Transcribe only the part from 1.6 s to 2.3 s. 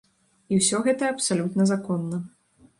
законна.